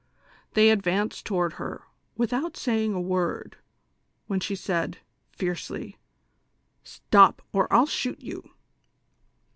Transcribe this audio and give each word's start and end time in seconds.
"They 0.55 0.71
advanced 0.71 1.27
toward 1.27 1.53
her 1.61 1.83
without 2.17 2.57
saying 2.57 2.95
a 2.95 2.99
word, 2.99 3.57
when 4.25 4.39
she 4.39 4.55
said, 4.55 4.97
tiercely:" 5.37 5.97
Stop, 6.83 7.43
or 7.53 7.71
I'll 7.71 7.85
shoot 7.85 8.19
you 8.19 8.49